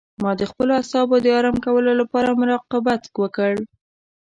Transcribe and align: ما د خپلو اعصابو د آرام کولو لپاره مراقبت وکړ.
ما 0.21 0.31
د 0.39 0.41
خپلو 0.51 0.71
اعصابو 0.79 1.15
د 1.21 1.27
آرام 1.39 1.57
کولو 1.65 1.91
لپاره 2.01 2.37
مراقبت 2.41 3.01
وکړ. 3.21 3.53